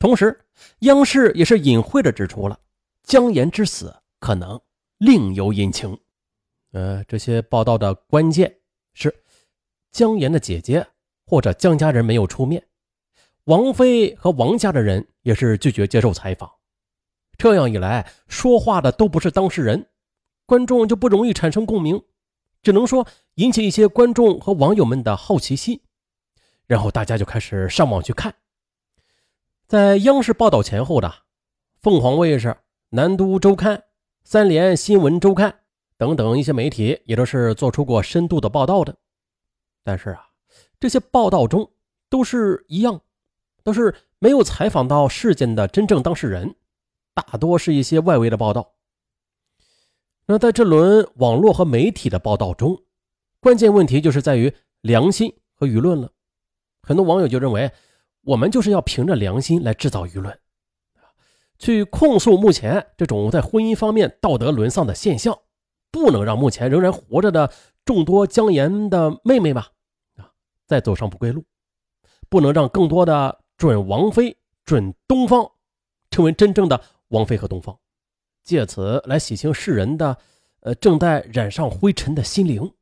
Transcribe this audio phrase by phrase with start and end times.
[0.00, 0.46] 同时，
[0.78, 2.58] 央视也是隐晦的指出了
[3.02, 4.58] 姜岩之死可能
[4.96, 5.96] 另有隐情。
[6.72, 8.60] 呃，这些报道的关键
[8.94, 9.14] 是
[9.92, 10.86] 姜岩的姐姐
[11.26, 12.66] 或者姜家人没有出面，
[13.44, 16.50] 王菲和王家的人也是拒绝接受采访。
[17.36, 19.86] 这样一来，说话的都不是当事人，
[20.46, 22.02] 观众就不容易产生共鸣，
[22.62, 25.78] 只能说引起一些观众和网友们的好奇心，
[26.66, 28.34] 然后大家就开始上网去看。
[29.70, 31.14] 在央视报道前后的
[31.80, 32.56] 凤凰卫视、
[32.88, 33.84] 南都周刊、
[34.24, 35.60] 三联新闻周刊
[35.96, 38.96] 等等一些媒体也都是做出过深度的报道的，
[39.84, 40.26] 但是啊，
[40.80, 41.70] 这些报道中
[42.08, 43.00] 都是一样，
[43.62, 46.56] 都是没有采访到事件的真正当事人。
[47.14, 48.72] 大多是一些外围的报道。
[50.26, 52.82] 那在这轮网络和媒体的报道中，
[53.38, 56.10] 关键问题就是在于良心和舆论了。
[56.82, 57.70] 很多网友就认为，
[58.22, 60.38] 我们就是要凭着良心来制造舆论，
[61.58, 65.38] 去控诉目前这种在婚姻方面道德沦丧的现象，
[65.90, 67.52] 不能让目前仍然活着的
[67.84, 69.68] 众多姜岩的妹妹吧，
[70.16, 70.30] 啊，
[70.66, 71.44] 再走上不归路，
[72.28, 75.50] 不能让更多的准王妃、准东方
[76.10, 76.80] 成为真正的。
[77.08, 77.76] 王妃和东方，
[78.44, 80.16] 借此来洗清世人的，
[80.60, 82.72] 呃，正在染上灰尘的心灵，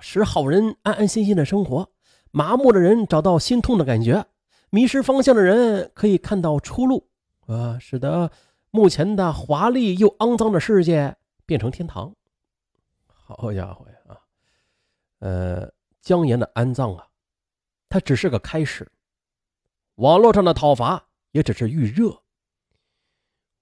[0.00, 1.88] 使好人安安心心的生活，
[2.30, 4.26] 麻木的人找到心痛的感觉，
[4.74, 7.06] 迷失方向的人可以看到出路，
[7.46, 8.28] 啊，使得
[8.72, 11.14] 目前的华丽又肮脏的世界
[11.46, 12.12] 变成天堂。
[13.06, 14.18] 好家伙呀，啊，
[15.20, 17.06] 呃，姜岩的安葬啊，
[17.88, 18.90] 它只是个开始，
[19.94, 22.22] 网络上的讨伐也只是预热。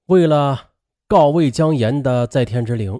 [0.07, 0.71] 为了
[1.07, 2.99] 告慰姜岩的在天之灵，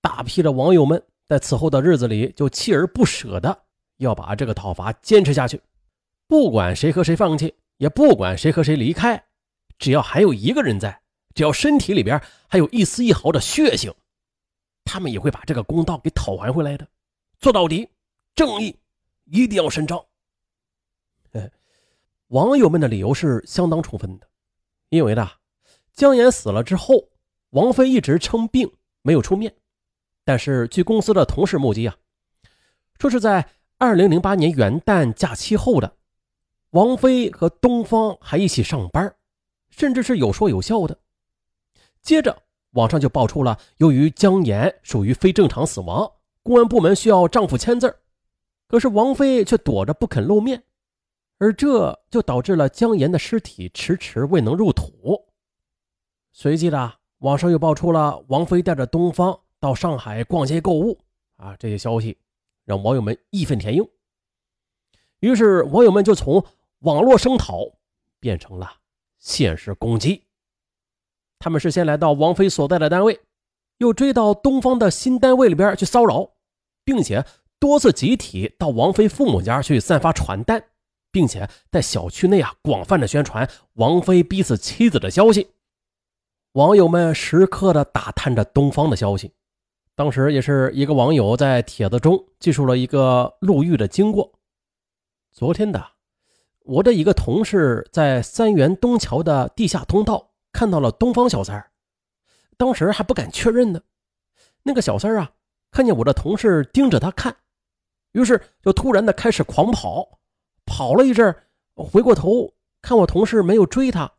[0.00, 3.64] 大批的网友们在此后的日子里就锲而不舍的
[3.96, 5.60] 要把这个讨伐坚持下去。
[6.30, 9.20] 不管谁和谁放弃，也不管谁和谁离开，
[9.80, 11.02] 只要还有一个人在，
[11.34, 13.92] 只要身体里边还有一丝一毫的血性，
[14.84, 16.86] 他们也会把这个公道给讨还回来的。
[17.40, 17.88] 做到底，
[18.36, 18.78] 正义
[19.24, 20.00] 一定要伸张。
[21.32, 21.50] 哎，
[22.28, 24.28] 网友们的理由是相当充分的，
[24.90, 25.28] 因为呢。
[25.92, 27.08] 姜岩死了之后，
[27.50, 29.52] 王菲一直称病没有出面。
[30.24, 31.96] 但是据公司的同事目击啊，
[33.00, 33.48] 说是在
[33.78, 35.96] 二零零八年元旦假期后的，
[36.70, 39.12] 王菲和东方还一起上班，
[39.70, 40.96] 甚至是有说有笑的。
[42.00, 46.12] 接着网上就爆出了，由于姜岩属于非正常死亡，
[46.44, 47.96] 公安部门需要丈夫签字，
[48.68, 50.62] 可是王菲却躲着不肯露面，
[51.38, 55.26] 而这就导致了姜岩的尸体迟迟未能入土。
[56.32, 60.96] 随即的，网上又爆出了王菲带着东方到上海逛街购物
[61.34, 62.16] 啊，这些消息
[62.64, 63.90] 让网友们义愤填膺。
[65.18, 66.42] 于是，网友们就从
[66.80, 67.58] 网络声讨
[68.18, 68.70] 变成了
[69.18, 70.24] 现实攻击。
[71.38, 73.20] 他们是先来到王菲所在的单位，
[73.78, 76.32] 又追到东方的新单位里边去骚扰，
[76.84, 77.24] 并且
[77.58, 80.62] 多次集体到王菲父母家去散发传单，
[81.10, 85.50] 并且在小区内啊广泛的宣传王菲逼死妻子的消息。
[86.52, 89.32] 网友们时刻的打探着东方的消息，
[89.94, 94.32] 当时也是一个网友在帖子中记述了一个入狱的经过。
[95.30, 95.92] 昨天的，
[96.64, 101.70] 我的一个同事在三元东桥的地下通道看到了东方小三儿，
[102.56, 103.80] 当时还不敢确认呢。
[104.62, 105.32] 那个小三儿啊，
[105.70, 107.34] 看见我的同事盯着他看，
[108.12, 110.20] 于是就突然的开始狂跑，
[110.66, 111.34] 跑了一阵，
[111.74, 114.12] 回过头看我同事没有追他，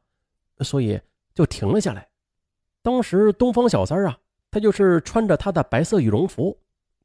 [0.60, 1.00] 所以
[1.36, 2.10] 就停了下来。
[2.82, 4.18] 当时东方小三啊，
[4.50, 6.60] 他就是穿着他的白色羽绒服，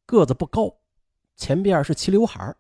[0.06, 0.74] 个子不高，
[1.36, 2.54] 前边是齐刘海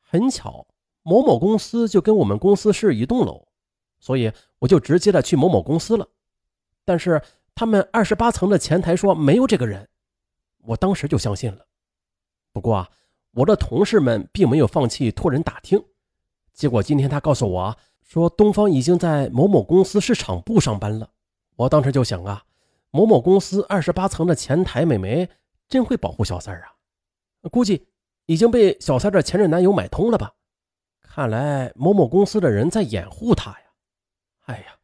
[0.00, 0.66] 很巧，
[1.02, 3.48] 某某公司就跟我们公司是一栋楼，
[3.98, 6.06] 所以我就直接的去某某公司了。
[6.84, 7.20] 但是
[7.54, 9.88] 他们二十八层的前台说没有这个人，
[10.58, 11.66] 我当时就相信了。
[12.52, 12.90] 不过啊，
[13.32, 15.82] 我的同事们并没有放弃托人打听，
[16.52, 21.10] 结果今天他告诉我说，东方已经在某某公司市场部上班了。
[21.56, 22.44] 我当时就想啊，
[22.90, 25.28] 某某公司二十八层的前台美眉
[25.68, 26.74] 真会保护小三儿啊，
[27.50, 27.88] 估计
[28.26, 30.34] 已经被小三的前任男友买通了吧？
[31.14, 33.66] 看来某某公司的人在掩护他呀。
[34.46, 34.78] 哎呀，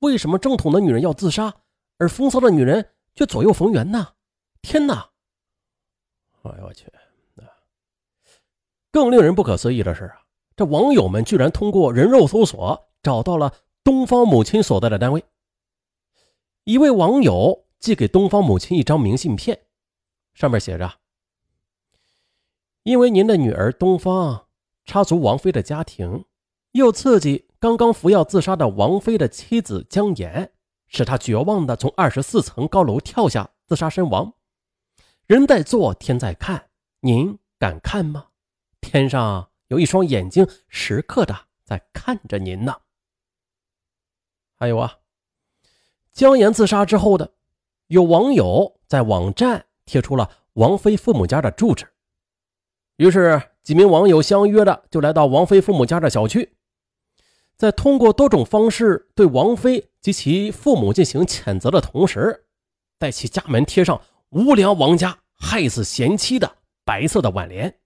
[0.00, 1.54] 为什么正统的女人要自杀，
[1.96, 4.08] 而风骚的女人却左右逢源呢？
[4.60, 5.08] 天哪！
[6.42, 6.86] 哎呦我去！
[8.90, 10.20] 更令人不可思议的是啊，
[10.54, 15.24] 这网友们居然通过人肉搜索找到了东方母亲所在的单位。
[16.64, 19.58] 一位网友寄给东方母亲一张明信片，
[20.34, 20.98] 上面写着
[22.84, 24.48] ：“因为您的女儿东方
[24.84, 26.24] 插足王菲的家庭，
[26.72, 30.52] 又刺激刚刚服药自杀的王菲的妻子江岩，
[30.86, 34.34] 使他绝望的从二十四层高楼跳下自杀身亡。
[35.26, 38.28] 人在做，天在看，您敢看吗？
[38.80, 42.74] 天上有一双眼睛，时刻的在看着您呢。
[44.56, 44.98] 还有啊，
[46.12, 47.32] 江岩自杀之后的，
[47.86, 51.86] 有网友在网站贴出了王菲父母家的住址，
[52.96, 56.56] 于是几名网友相约的就来到王菲父母家的小区。
[57.56, 62.46] 在通过多种方式对王菲及其父母进行谴责的同时，
[62.98, 67.78] 在其家门贴上“无良王家害死贤妻”的白色的挽联，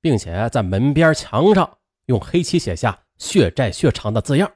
[0.00, 4.52] 并且在门边墙上用黑漆写下“血债血偿”的字样。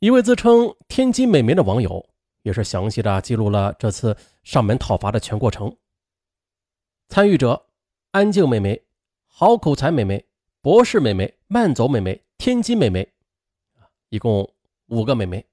[0.00, 2.04] 一位自称“天津美眉”的网友
[2.42, 5.76] 也是详细的记录了这次上门讨伐的全过程。
[7.08, 7.65] 参与者：
[8.16, 8.82] 安静美眉、
[9.26, 10.26] 好口才美眉、
[10.62, 12.24] 博士美眉、慢走美眉。
[12.38, 13.12] 天津美眉，
[14.08, 14.54] 一共
[14.86, 15.44] 五个美眉。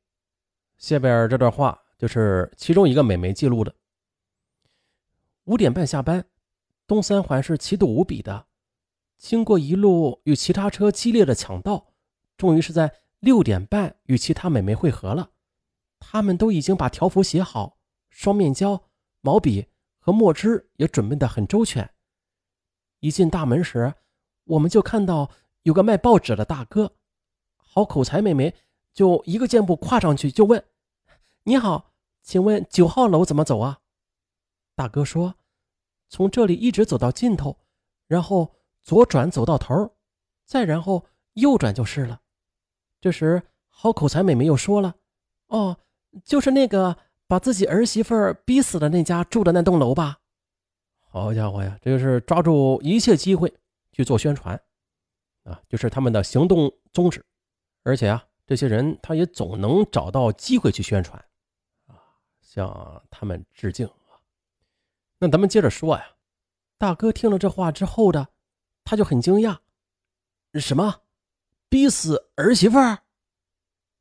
[0.78, 3.76] 下边这段话就是其中一个美眉记录的。
[5.44, 6.24] 五点半下班，
[6.88, 8.46] 东三环是奇堵无比的。
[9.18, 11.92] 经过一路与其他车激烈的抢道，
[12.38, 12.90] 终于是在
[13.20, 15.32] 六点半与其他美眉汇合了。
[16.00, 17.78] 他们都已经把条幅写好，
[18.10, 18.82] 双面胶、
[19.20, 19.66] 毛笔
[20.00, 21.90] 和墨汁也准备的很周全。
[23.04, 23.94] 一进大门时，
[24.46, 25.30] 我们就看到。
[25.64, 26.92] 有个卖报纸的大哥，
[27.56, 28.54] 好口才，妹妹
[28.92, 30.62] 就一个箭步跨上去就问
[31.44, 33.80] ：“你好，请问九号楼怎么走啊？”
[34.76, 35.36] 大哥说
[36.12, 37.60] ：“从这里一直走到尽头，
[38.08, 39.96] 然后左转走到头，
[40.44, 41.06] 再然后
[41.36, 42.20] 右转就是了。”
[43.00, 44.96] 这时，好口才妹妹又说了
[45.48, 45.78] ：“哦，
[46.26, 48.14] 就是那个把自己儿媳妇
[48.44, 50.20] 逼死的那家住的那栋楼吧？”
[51.22, 53.54] 好家伙呀，这就是抓住一切机会
[53.92, 54.60] 去做宣传。
[55.44, 57.24] 啊，就是他们的行动宗旨，
[57.84, 61.24] 而且啊，这些人他也总能找到机会去宣传，
[61.86, 62.02] 啊，
[62.42, 64.18] 向他们致敬啊。
[65.20, 66.16] 那咱们接着说呀，
[66.78, 68.30] 大哥听了这话之后的，
[68.84, 69.60] 他就很惊讶，
[70.54, 71.02] 什么，
[71.70, 72.80] 逼死儿媳妇？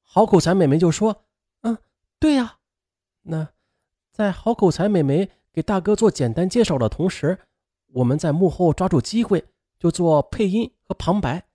[0.00, 1.26] 好口才美眉就说，
[1.60, 1.76] 嗯，
[2.18, 2.60] 对呀。
[3.22, 3.52] 那
[4.12, 7.38] 在好口才美眉给大哥做简单介绍的同时，
[7.88, 9.46] 我们在幕后抓住机会。
[9.78, 11.48] 就做配音和旁白，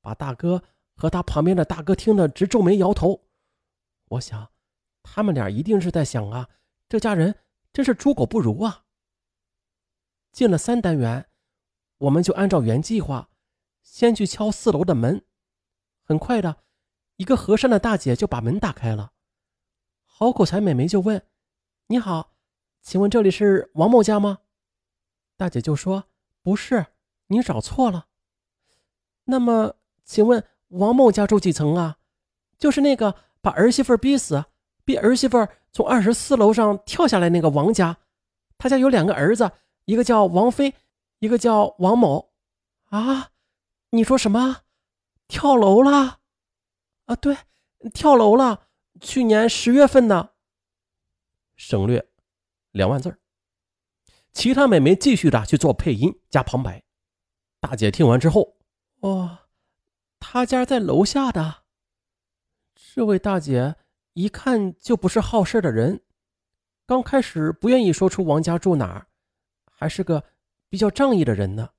[0.00, 0.64] 把大哥
[0.96, 3.22] 和他旁边的大哥听得直皱眉摇头。
[4.06, 4.50] 我想，
[5.04, 6.48] 他们俩一定是在想啊，
[6.88, 7.36] 这家人
[7.72, 8.86] 真是猪狗不如啊。
[10.32, 11.28] 进了三单元，
[11.98, 13.28] 我们就按照原计划，
[13.84, 15.24] 先去敲四楼的门。
[16.02, 16.64] 很快的，
[17.18, 19.12] 一个和善的大姐就把门打开了。
[20.04, 21.24] 好口才美眉就问
[21.86, 22.29] ：“你好，
[22.82, 24.38] 请问这里是王某家吗？”
[25.36, 26.04] 大姐就说
[26.42, 26.86] ：“不是。”
[27.32, 28.06] 你找错了。
[29.24, 31.98] 那么，请问王某家住几层啊？
[32.58, 34.46] 就是那个把儿媳妇逼死、
[34.84, 37.98] 逼儿媳妇从二十四楼上跳下来那个王家。
[38.58, 39.52] 他家有两个儿子，
[39.84, 40.74] 一个叫王飞，
[41.20, 42.32] 一个叫王某。
[42.86, 43.30] 啊，
[43.90, 44.62] 你说什么？
[45.28, 46.18] 跳楼了？
[47.04, 47.36] 啊，对，
[47.94, 48.66] 跳楼了。
[49.00, 50.30] 去年十月份呢。
[51.54, 52.09] 省略
[52.72, 53.18] 两万字
[54.32, 56.82] 其他美眉继续的去做配音加旁白。
[57.60, 58.56] 大姐听完之后，
[59.00, 59.38] 哦，
[60.18, 61.64] 他家在楼下的。
[62.74, 63.76] 这位大姐
[64.14, 66.02] 一看就不是好事的人，
[66.86, 69.08] 刚开始不愿意说出王家住哪儿，
[69.70, 70.24] 还是个
[70.68, 71.70] 比较仗义的人呢。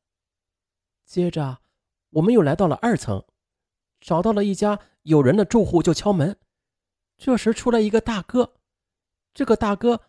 [1.05, 1.59] 接着，
[2.11, 3.25] 我们又来到了二层，
[3.99, 6.37] 找到了一家有人的住户，就敲门。
[7.17, 8.55] 这时出来一个大哥，
[9.33, 10.01] 这个大哥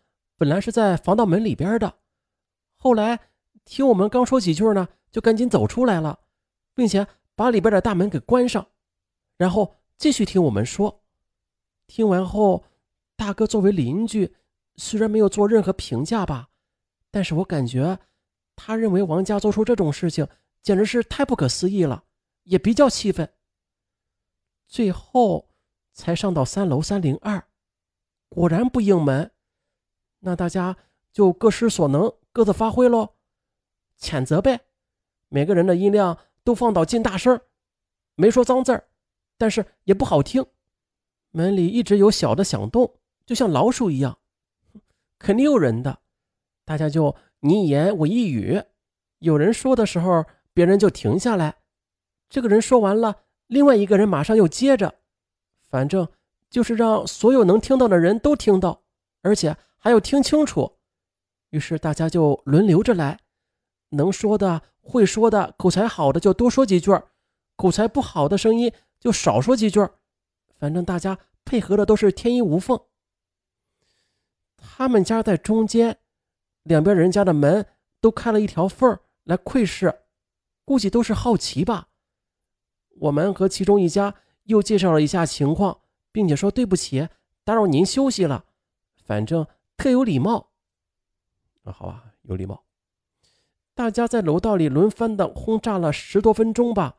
[0.43, 2.01] 本来是在防盗门里边的，
[2.75, 3.21] 后来
[3.65, 4.89] 听我们刚说几句呢。
[5.13, 6.19] 就赶紧走出来了，
[6.75, 7.07] 并且
[7.37, 8.67] 把里边的大门给关上，
[9.37, 11.05] 然后继续听我们说。
[11.87, 12.65] 听完后，
[13.15, 14.35] 大哥作为邻居，
[14.77, 16.49] 虽然没有做任何评价吧，
[17.11, 17.99] 但是我感觉
[18.57, 20.27] 他认为王家做出这种事情
[20.63, 22.05] 简直是太不可思议了，
[22.45, 23.35] 也比较气愤。
[24.67, 25.51] 最后
[25.93, 27.47] 才上到三楼三零二，
[28.31, 29.31] 果然不应门，
[30.25, 30.77] 那大家
[31.13, 33.15] 就各施所能，各自发挥喽，
[33.99, 34.61] 谴责呗。
[35.29, 37.41] 每个人的音量都放到尽大声，
[38.15, 38.89] 没说脏字儿，
[39.37, 40.45] 但是也不好听。
[41.31, 42.95] 门里一直有小的响动，
[43.27, 44.19] 就像老鼠一样，
[45.19, 45.99] 肯定有人的。
[46.65, 48.63] 大家就你一言我一语，
[49.19, 51.57] 有人说的时候，别人就停下来。
[52.29, 54.95] 这个人说完了，另外一个人马上又接着，
[55.69, 56.07] 反正
[56.49, 58.83] 就是让所有能听到的人都听到，
[59.23, 60.79] 而且还要听清楚。
[61.51, 63.19] 于是大家就轮流着来，
[63.91, 64.63] 能说的。
[64.85, 66.91] 会说的、口才好的就多说几句，
[67.55, 69.79] 口才不好的声音就少说几句，
[70.59, 72.81] 反正大家配合的都是天衣无缝。
[74.57, 75.99] 他们家在中间，
[76.65, 77.65] 两边人家的门
[78.01, 80.01] 都开了一条缝来窥视，
[80.65, 81.87] 估计都是好奇吧。
[83.03, 84.13] 我们和其中一家
[84.47, 87.09] 又介绍了一下情况，并且说对不起，
[87.45, 88.47] 打扰您休息了。
[89.05, 90.51] 反正特有礼貌。
[91.65, 92.65] 啊，好吧，有礼貌。
[93.75, 96.97] 大家在楼道里轮番的轰炸了十多分钟吧，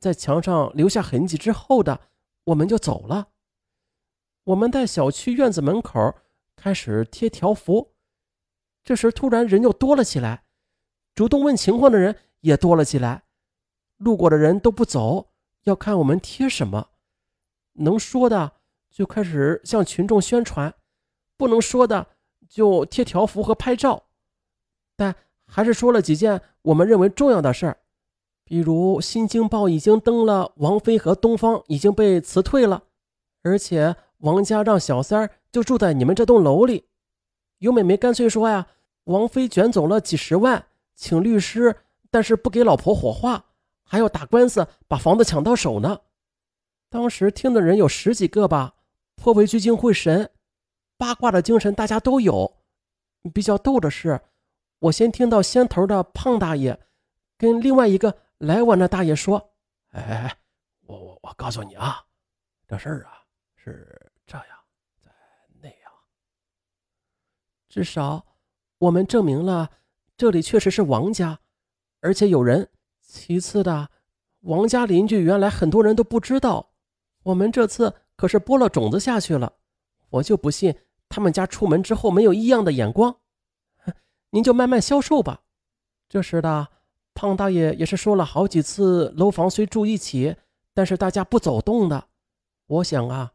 [0.00, 2.00] 在墙上留下痕迹之后的，
[2.44, 3.28] 我们就走了。
[4.44, 6.14] 我们在小区院子门口
[6.56, 7.94] 开始贴条幅，
[8.82, 10.44] 这时突然人又多了起来，
[11.14, 13.24] 主动问情况的人也多了起来。
[13.98, 15.32] 路过的人都不走，
[15.64, 16.90] 要看我们贴什么，
[17.74, 18.52] 能说的
[18.90, 20.72] 就开始向群众宣传，
[21.38, 22.08] 不能说的
[22.46, 24.02] 就贴条幅和拍照，
[24.96, 25.14] 但
[25.46, 27.78] 还是说了几件我们认为重要的事儿，
[28.44, 32.82] 比如《新京报》已经登了王菲和东方已经被辞退了，
[33.42, 36.84] 而且王家让小三儿就住在你们这栋楼里。
[37.58, 38.66] 有美眉干脆说呀，
[39.04, 41.76] 王菲卷走了几十万，请律师，
[42.10, 43.46] 但是不给老婆火化。
[43.90, 46.00] 还要打官司把房子抢到手呢。
[46.90, 48.74] 当时听的人有十几个吧，
[49.16, 50.30] 颇为聚精会神，
[50.98, 52.58] 八卦的精神大家都有。
[53.32, 54.20] 比较逗的是，
[54.80, 56.78] 我先听到先头的胖大爷
[57.38, 59.52] 跟另外一个来晚的大爷说
[59.92, 60.38] ：“哎哎哎，
[60.86, 62.04] 我我我告诉你啊，
[62.66, 63.22] 这事儿啊
[63.56, 64.46] 是这样，
[65.02, 65.10] 在
[65.62, 65.92] 那样。
[67.68, 68.26] 至少
[68.78, 69.70] 我们证明了
[70.16, 71.40] 这里确实是王家，
[72.00, 72.68] 而且有人。”
[73.00, 73.90] 其次的，
[74.40, 76.72] 王家邻居原来很多人都不知道，
[77.22, 79.54] 我们这次可是播了种子下去了。
[80.10, 80.78] 我就不信
[81.08, 83.16] 他们家出门之后没有异样的眼光。
[84.30, 85.42] 您就慢慢销售吧。
[86.08, 86.68] 这时的
[87.14, 90.36] 胖大爷也是说了好几次，楼房虽住一起，
[90.74, 92.08] 但是大家不走动的。
[92.66, 93.32] 我想啊，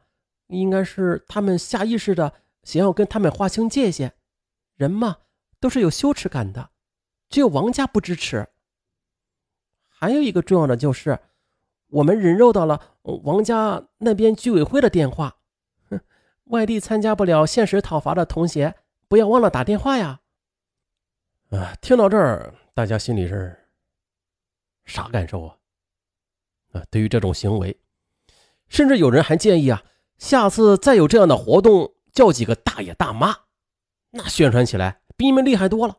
[0.48, 4.14] 应该是他们下意识的想要跟他们划清界限。
[4.76, 5.18] 人嘛，
[5.60, 6.70] 都是有羞耻感的，
[7.30, 8.48] 只有王家不支持。
[9.88, 11.20] 还有一个重要的就是，
[11.88, 15.38] 我们人肉到了王家那边居委会的电话。
[16.46, 18.76] 外地参加不了限时讨伐的同学，
[19.08, 20.20] 不要忘了打电话呀！
[21.50, 23.68] 啊，听到这儿，大家心里是
[24.86, 25.58] 啥感受啊？
[26.74, 27.80] 啊，对于这种行为，
[28.68, 29.84] 甚至有人还建议啊，
[30.18, 33.36] 下次再有这样的活动，叫几个大爷大妈，
[34.12, 35.98] 那宣传起来比你们厉害多了。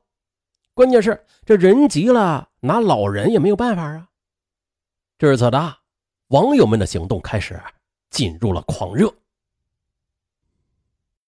[0.74, 4.08] 关键是这人急了，拿老人也没有办法啊。
[5.18, 5.78] 至此的
[6.28, 7.58] 网友们的行动开始
[8.10, 9.14] 进入了狂热。